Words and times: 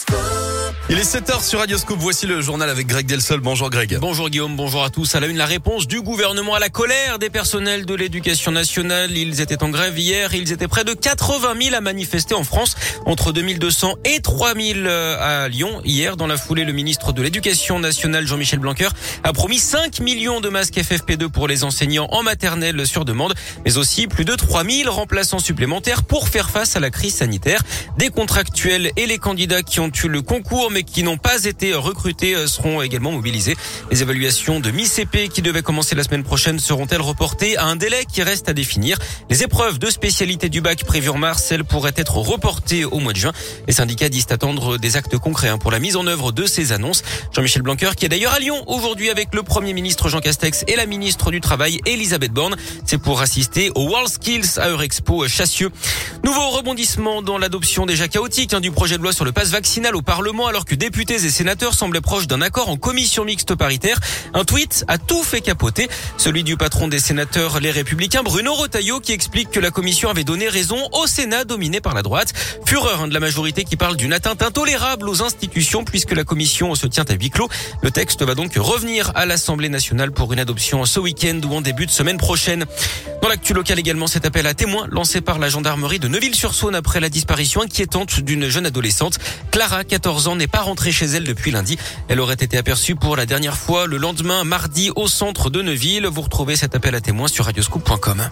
school. 0.00 0.29
Il 0.92 0.98
est 0.98 1.02
7h 1.02 1.44
sur 1.44 1.60
Radioscope. 1.60 1.98
Voici 2.00 2.26
le 2.26 2.40
journal 2.40 2.68
avec 2.68 2.88
Greg 2.88 3.06
Delsol. 3.06 3.38
Bonjour 3.38 3.70
Greg. 3.70 3.96
Bonjour 4.00 4.28
Guillaume, 4.28 4.56
bonjour 4.56 4.82
à 4.82 4.90
tous. 4.90 5.14
À 5.14 5.20
la 5.20 5.28
une, 5.28 5.36
la 5.36 5.46
réponse 5.46 5.86
du 5.86 6.02
gouvernement 6.02 6.56
à 6.56 6.58
la 6.58 6.68
colère 6.68 7.20
des 7.20 7.30
personnels 7.30 7.86
de 7.86 7.94
l'éducation 7.94 8.50
nationale. 8.50 9.16
Ils 9.16 9.40
étaient 9.40 9.62
en 9.62 9.68
grève 9.68 9.96
hier. 9.96 10.34
Ils 10.34 10.50
étaient 10.50 10.66
près 10.66 10.82
de 10.82 10.92
80 10.92 11.54
000 11.62 11.76
à 11.76 11.80
manifester 11.80 12.34
en 12.34 12.42
France, 12.42 12.74
entre 13.06 13.30
2200 13.30 13.98
et 14.04 14.18
3000 14.18 14.84
euh, 14.84 15.44
à 15.44 15.48
Lyon. 15.48 15.80
Hier, 15.84 16.16
dans 16.16 16.26
la 16.26 16.36
foulée, 16.36 16.64
le 16.64 16.72
ministre 16.72 17.12
de 17.12 17.22
l'éducation 17.22 17.78
nationale, 17.78 18.26
Jean-Michel 18.26 18.58
Blanquer, 18.58 18.88
a 19.22 19.32
promis 19.32 19.60
5 19.60 20.00
millions 20.00 20.40
de 20.40 20.48
masques 20.48 20.74
FFP2 20.74 21.28
pour 21.28 21.46
les 21.46 21.62
enseignants 21.62 22.08
en 22.10 22.24
maternelle 22.24 22.84
sur 22.84 23.04
demande, 23.04 23.34
mais 23.64 23.78
aussi 23.78 24.08
plus 24.08 24.24
de 24.24 24.34
3000 24.34 24.88
remplaçants 24.88 25.38
supplémentaires 25.38 26.02
pour 26.02 26.26
faire 26.26 26.50
face 26.50 26.74
à 26.74 26.80
la 26.80 26.90
crise 26.90 27.14
sanitaire. 27.14 27.62
Des 27.96 28.08
contractuels 28.08 28.90
et 28.96 29.06
les 29.06 29.18
candidats 29.18 29.62
qui 29.62 29.78
ont 29.78 29.92
eu 30.02 30.08
le 30.08 30.22
concours, 30.22 30.72
qui 30.82 31.02
n'ont 31.02 31.18
pas 31.18 31.44
été 31.44 31.74
recrutés 31.74 32.34
euh, 32.34 32.46
seront 32.46 32.82
également 32.82 33.12
mobilisés. 33.12 33.56
Les 33.90 34.02
évaluations 34.02 34.60
de 34.60 34.70
mi-CP 34.70 35.28
qui 35.28 35.42
devaient 35.42 35.62
commencer 35.62 35.94
la 35.94 36.04
semaine 36.04 36.24
prochaine 36.24 36.58
seront-elles 36.58 37.00
reportées 37.00 37.56
à 37.56 37.66
un 37.66 37.76
délai 37.76 38.04
qui 38.10 38.22
reste 38.22 38.48
à 38.48 38.52
définir? 38.52 38.98
Les 39.28 39.42
épreuves 39.42 39.78
de 39.78 39.90
spécialité 39.90 40.48
du 40.48 40.60
bac 40.60 40.84
prévues 40.84 41.10
en 41.10 41.18
mars, 41.18 41.50
elles 41.52 41.64
pourraient 41.64 41.92
être 41.96 42.16
reportées 42.16 42.84
au 42.84 42.98
mois 42.98 43.12
de 43.12 43.18
juin. 43.18 43.32
Les 43.66 43.74
syndicats 43.74 44.08
disent 44.08 44.26
attendre 44.30 44.78
des 44.78 44.96
actes 44.96 45.18
concrets 45.18 45.48
hein, 45.48 45.58
pour 45.58 45.70
la 45.70 45.78
mise 45.78 45.96
en 45.96 46.06
œuvre 46.06 46.32
de 46.32 46.46
ces 46.46 46.72
annonces. 46.72 47.02
Jean-Michel 47.34 47.62
Blanquer 47.62 47.90
qui 47.96 48.04
est 48.04 48.08
d'ailleurs 48.08 48.34
à 48.34 48.38
Lyon 48.38 48.62
aujourd'hui 48.66 49.10
avec 49.10 49.34
le 49.34 49.42
Premier 49.42 49.72
ministre 49.72 50.08
Jean 50.08 50.20
Castex 50.20 50.64
et 50.68 50.76
la 50.76 50.86
ministre 50.86 51.30
du 51.30 51.40
Travail 51.40 51.80
Elisabeth 51.86 52.32
Borne. 52.32 52.56
C'est 52.84 52.98
pour 52.98 53.20
assister 53.20 53.70
au 53.74 53.88
World 53.88 54.08
Skills 54.08 54.58
à 54.58 54.68
Eurexpo 54.68 55.26
Chassieux. 55.28 55.70
Nouveau 56.24 56.50
rebondissement 56.50 57.22
dans 57.22 57.38
l'adoption 57.38 57.86
déjà 57.86 58.08
chaotique 58.08 58.54
hein, 58.54 58.60
du 58.60 58.70
projet 58.70 58.98
de 58.98 59.02
loi 59.02 59.12
sur 59.12 59.24
le 59.24 59.32
passe 59.32 59.50
vaccinal 59.50 59.96
au 59.96 60.02
Parlement 60.02 60.46
alors 60.46 60.64
que 60.64 60.69
que 60.70 60.76
députés 60.76 61.16
et 61.16 61.30
sénateurs 61.30 61.74
semblaient 61.74 62.00
proches 62.00 62.28
d'un 62.28 62.40
accord 62.40 62.68
en 62.68 62.76
commission 62.76 63.24
mixte 63.24 63.56
paritaire. 63.56 63.98
Un 64.34 64.44
tweet 64.44 64.84
a 64.86 64.98
tout 64.98 65.24
fait 65.24 65.40
capoter. 65.40 65.88
Celui 66.16 66.44
du 66.44 66.56
patron 66.56 66.86
des 66.86 67.00
sénateurs 67.00 67.58
Les 67.58 67.72
Républicains, 67.72 68.22
Bruno 68.22 68.54
Rotaillot, 68.54 69.00
qui 69.00 69.10
explique 69.10 69.50
que 69.50 69.58
la 69.58 69.72
commission 69.72 70.10
avait 70.10 70.22
donné 70.22 70.48
raison 70.48 70.78
au 70.92 71.08
Sénat 71.08 71.42
dominé 71.42 71.80
par 71.80 71.92
la 71.92 72.02
droite. 72.02 72.32
Fureur 72.64 73.00
hein, 73.02 73.08
de 73.08 73.14
la 73.14 73.18
majorité 73.18 73.64
qui 73.64 73.74
parle 73.74 73.96
d'une 73.96 74.12
atteinte 74.12 74.42
intolérable 74.42 75.08
aux 75.08 75.22
institutions 75.22 75.82
puisque 75.82 76.12
la 76.12 76.22
commission 76.22 76.76
se 76.76 76.86
tient 76.86 77.04
à 77.08 77.14
huis 77.14 77.30
clos. 77.30 77.48
Le 77.82 77.90
texte 77.90 78.22
va 78.22 78.36
donc 78.36 78.54
revenir 78.54 79.10
à 79.16 79.26
l'Assemblée 79.26 79.70
nationale 79.70 80.12
pour 80.12 80.32
une 80.32 80.38
adoption 80.38 80.84
ce 80.84 81.00
week-end 81.00 81.40
ou 81.50 81.52
en 81.56 81.62
début 81.62 81.86
de 81.86 81.90
semaine 81.90 82.16
prochaine. 82.16 82.64
Dans 83.22 83.28
l'actu 83.28 83.54
local 83.54 83.78
également, 83.78 84.06
cet 84.06 84.24
appel 84.24 84.46
à 84.46 84.54
témoins 84.54 84.86
lancé 84.88 85.20
par 85.20 85.40
la 85.40 85.48
gendarmerie 85.48 85.98
de 85.98 86.06
Neuville-sur-Saône 86.06 86.76
après 86.76 87.00
la 87.00 87.08
disparition 87.08 87.60
inquiétante 87.60 88.20
d'une 88.20 88.48
jeune 88.48 88.66
adolescente. 88.66 89.18
Clara, 89.50 89.82
14 89.82 90.28
ans, 90.28 90.36
n'est 90.36 90.46
pas 90.46 90.59
rentrée 90.62 90.92
chez 90.92 91.06
elle 91.06 91.24
depuis 91.24 91.50
lundi. 91.50 91.78
Elle 92.08 92.20
aurait 92.20 92.34
été 92.34 92.56
aperçue 92.56 92.94
pour 92.94 93.16
la 93.16 93.26
dernière 93.26 93.56
fois 93.56 93.86
le 93.86 93.96
lendemain, 93.96 94.44
mardi, 94.44 94.90
au 94.96 95.08
centre 95.08 95.50
de 95.50 95.62
Neuville. 95.62 96.06
Vous 96.06 96.22
retrouvez 96.22 96.56
cet 96.56 96.74
appel 96.74 96.94
à 96.94 97.00
témoins 97.00 97.28
sur 97.28 97.44
radioscoop.com. 97.46 98.28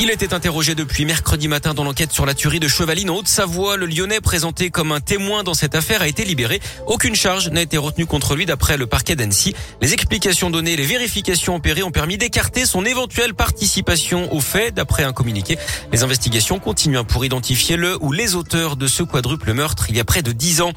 Il 0.00 0.10
était 0.10 0.34
interrogé 0.34 0.74
depuis 0.74 1.04
mercredi 1.04 1.46
matin 1.46 1.74
dans 1.74 1.84
l'enquête 1.84 2.12
sur 2.12 2.26
la 2.26 2.34
tuerie 2.34 2.58
de 2.58 2.66
Chevaline 2.66 3.10
en 3.10 3.16
Haute-Savoie. 3.16 3.76
Le 3.76 3.86
Lyonnais 3.86 4.20
présenté 4.20 4.70
comme 4.70 4.90
un 4.90 5.00
témoin 5.00 5.44
dans 5.44 5.54
cette 5.54 5.74
affaire 5.74 6.02
a 6.02 6.08
été 6.08 6.24
libéré. 6.24 6.60
Aucune 6.86 7.14
charge 7.14 7.50
n'a 7.50 7.62
été 7.62 7.76
retenue 7.76 8.06
contre 8.06 8.34
lui 8.34 8.44
d'après 8.44 8.76
le 8.76 8.86
parquet 8.86 9.14
d'Annecy. 9.14 9.54
Les 9.80 9.92
explications 9.92 10.50
données, 10.50 10.74
les 10.76 10.86
vérifications 10.86 11.54
opérées 11.54 11.82
ont 11.84 11.92
permis 11.92 12.18
d'écarter 12.18 12.66
son 12.66 12.84
éventuelle 12.84 13.34
participation 13.34 14.32
au 14.34 14.40
fait 14.40 14.72
d'après 14.72 15.04
un 15.04 15.12
communiqué. 15.12 15.56
Les 15.92 16.02
investigations 16.02 16.58
continuent 16.58 17.04
pour 17.04 17.24
identifier 17.24 17.76
le 17.76 17.96
ou 18.02 18.12
les 18.12 18.34
auteurs 18.34 18.76
de 18.76 18.88
ce 18.88 19.02
quadruple 19.02 19.52
meurtre 19.52 19.86
il 19.88 19.96
y 19.96 20.00
a 20.00 20.04
près 20.04 20.22
de 20.22 20.32
dix 20.32 20.62
ans. 20.62 20.72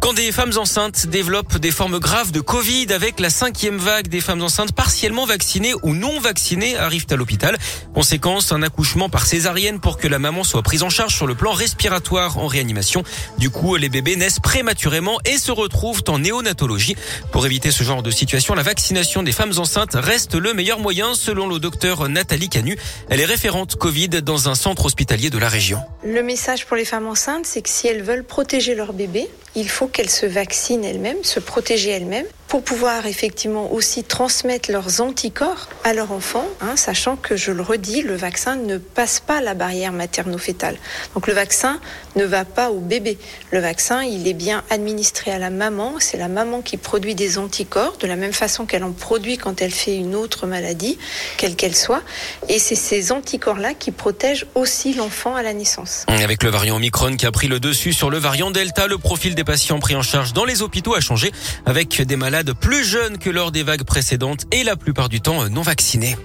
Quand 0.00 0.14
des 0.14 0.32
femmes 0.32 0.52
enceintes 0.56 1.06
développent 1.08 1.58
des 1.58 1.70
formes 1.70 1.98
graves 1.98 2.32
de 2.32 2.40
Covid 2.40 2.86
avec 2.90 3.20
la 3.20 3.28
cinquième 3.28 3.76
vague 3.76 4.08
des 4.08 4.22
femmes 4.22 4.42
enceintes 4.42 4.72
partiellement 4.72 5.26
vaccinées 5.26 5.74
ou 5.82 5.94
non 5.94 6.18
vaccinées 6.20 6.74
arrivent 6.78 7.06
à 7.10 7.16
l'hôpital. 7.16 7.58
Conséquence, 7.92 8.50
un 8.50 8.62
accouchement 8.62 9.10
par 9.10 9.26
césarienne 9.26 9.78
pour 9.78 9.98
que 9.98 10.08
la 10.08 10.18
maman 10.18 10.42
soit 10.42 10.62
prise 10.62 10.82
en 10.82 10.88
charge 10.88 11.14
sur 11.14 11.26
le 11.26 11.34
plan 11.34 11.52
respiratoire 11.52 12.38
en 12.38 12.46
réanimation. 12.46 13.02
Du 13.36 13.50
coup, 13.50 13.76
les 13.76 13.90
bébés 13.90 14.16
naissent 14.16 14.40
prématurément 14.40 15.18
et 15.26 15.36
se 15.36 15.52
retrouvent 15.52 16.02
en 16.08 16.20
néonatologie. 16.20 16.96
Pour 17.30 17.44
éviter 17.44 17.70
ce 17.70 17.84
genre 17.84 18.02
de 18.02 18.10
situation, 18.10 18.54
la 18.54 18.62
vaccination 18.62 19.22
des 19.22 19.32
femmes 19.32 19.52
enceintes 19.58 19.94
reste 19.94 20.34
le 20.34 20.54
meilleur 20.54 20.80
moyen 20.80 21.12
selon 21.14 21.46
le 21.46 21.58
docteur 21.58 22.08
Nathalie 22.08 22.48
Canu. 22.48 22.78
Elle 23.10 23.20
est 23.20 23.26
référente 23.26 23.76
Covid 23.76 24.08
dans 24.08 24.48
un 24.48 24.54
centre 24.54 24.86
hospitalier 24.86 25.28
de 25.28 25.38
la 25.38 25.50
région. 25.50 25.78
Le 26.02 26.22
message 26.22 26.64
pour 26.64 26.78
les 26.78 26.86
femmes 26.86 27.06
enceintes, 27.06 27.44
c'est 27.44 27.60
que 27.60 27.68
si 27.68 27.86
elles 27.86 28.02
veulent 28.02 28.24
protéger 28.24 28.74
leur 28.74 28.94
bébé, 28.94 29.28
il 29.54 29.68
faut 29.68 29.89
qu'elles 29.90 30.10
se 30.10 30.26
vaccinent 30.26 30.84
elles-mêmes, 30.84 31.24
se 31.24 31.40
protéger 31.40 31.90
elles-mêmes 31.90 32.26
pour 32.50 32.64
pouvoir 32.64 33.06
effectivement 33.06 33.72
aussi 33.72 34.02
transmettre 34.02 34.72
leurs 34.72 35.00
anticorps 35.00 35.68
à 35.84 35.94
leur 35.94 36.10
enfant, 36.10 36.44
hein, 36.60 36.74
sachant 36.74 37.14
que, 37.14 37.36
je 37.36 37.52
le 37.52 37.62
redis, 37.62 38.02
le 38.02 38.16
vaccin 38.16 38.56
ne 38.56 38.76
passe 38.76 39.20
pas 39.20 39.40
la 39.40 39.54
barrière 39.54 39.92
materno-fétale. 39.92 40.76
Donc 41.14 41.28
le 41.28 41.32
vaccin 41.32 41.78
ne 42.16 42.24
va 42.24 42.44
pas 42.44 42.72
au 42.72 42.80
bébé. 42.80 43.18
Le 43.52 43.60
vaccin, 43.60 44.02
il 44.02 44.26
est 44.26 44.34
bien 44.34 44.64
administré 44.68 45.30
à 45.30 45.38
la 45.38 45.50
maman. 45.50 45.94
C'est 46.00 46.16
la 46.16 46.26
maman 46.26 46.60
qui 46.60 46.76
produit 46.76 47.14
des 47.14 47.38
anticorps, 47.38 47.98
de 47.98 48.08
la 48.08 48.16
même 48.16 48.32
façon 48.32 48.66
qu'elle 48.66 48.82
en 48.82 48.90
produit 48.90 49.38
quand 49.38 49.62
elle 49.62 49.70
fait 49.70 49.94
une 49.94 50.16
autre 50.16 50.48
maladie, 50.48 50.98
quelle 51.36 51.54
qu'elle 51.54 51.76
soit. 51.76 52.02
Et 52.48 52.58
c'est 52.58 52.74
ces 52.74 53.12
anticorps-là 53.12 53.74
qui 53.74 53.92
protègent 53.92 54.46
aussi 54.56 54.92
l'enfant 54.94 55.36
à 55.36 55.44
la 55.44 55.52
naissance. 55.52 56.04
Avec 56.08 56.42
le 56.42 56.50
variant 56.50 56.76
Omicron 56.76 57.14
qui 57.14 57.26
a 57.26 57.30
pris 57.30 57.46
le 57.46 57.60
dessus 57.60 57.92
sur 57.92 58.10
le 58.10 58.18
variant 58.18 58.50
Delta, 58.50 58.88
le 58.88 58.98
profil 58.98 59.36
des 59.36 59.44
patients 59.44 59.78
pris 59.78 59.94
en 59.94 60.02
charge 60.02 60.32
dans 60.32 60.44
les 60.44 60.62
hôpitaux 60.62 60.96
a 60.96 61.00
changé, 61.00 61.30
avec 61.64 62.02
des 62.02 62.16
malades 62.16 62.39
plus 62.44 62.84
jeunes 62.84 63.18
que 63.18 63.30
lors 63.30 63.52
des 63.52 63.62
vagues 63.62 63.84
précédentes 63.84 64.46
et 64.52 64.64
la 64.64 64.76
plupart 64.76 65.08
du 65.08 65.20
temps 65.20 65.48
non 65.48 65.62
vaccinés. 65.62 66.16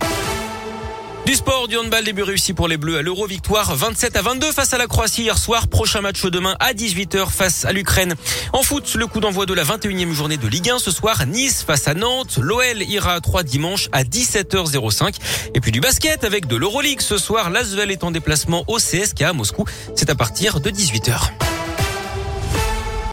Du 1.25 1.33
sport, 1.33 1.67
du 1.67 1.75
handball, 1.75 2.03
début 2.03 2.21
réussi 2.21 2.53
pour 2.53 2.67
les 2.67 2.77
Bleus 2.77 2.97
à 2.97 3.01
l'Euro 3.01 3.25
victoire 3.25 3.75
27 3.75 4.15
à 4.15 4.21
22 4.21 4.51
face 4.51 4.73
à 4.75 4.77
la 4.77 4.85
Croatie 4.85 5.23
hier 5.23 5.37
soir. 5.39 5.67
Prochain 5.67 6.01
match 6.01 6.23
demain 6.25 6.55
à 6.59 6.73
18h 6.73 7.29
face 7.29 7.65
à 7.65 7.73
l'Ukraine. 7.73 8.13
En 8.53 8.61
foot, 8.61 8.93
le 8.93 9.07
coup 9.07 9.19
d'envoi 9.19 9.47
de 9.47 9.53
la 9.55 9.63
21e 9.63 10.11
journée 10.11 10.37
de 10.37 10.47
Ligue 10.47 10.69
1 10.69 10.77
ce 10.77 10.91
soir. 10.91 11.25
Nice 11.25 11.63
face 11.63 11.87
à 11.87 11.95
Nantes. 11.95 12.37
L'OL 12.39 12.83
ira 12.83 13.13
à 13.13 13.21
3 13.21 13.41
dimanche 13.41 13.89
à 13.91 14.03
17h05. 14.03 15.15
Et 15.55 15.61
puis 15.61 15.71
du 15.71 15.79
basket 15.79 16.23
avec 16.23 16.45
de 16.45 16.55
l'Euroleague 16.55 17.01
ce 17.01 17.17
soir. 17.17 17.49
L'Asvel 17.49 17.89
est 17.89 18.03
en 18.03 18.11
déplacement 18.11 18.63
au 18.67 18.77
CSK 18.77 19.23
à 19.23 19.33
Moscou. 19.33 19.65
C'est 19.95 20.11
à 20.11 20.15
partir 20.15 20.59
de 20.59 20.69
18h. 20.69 21.54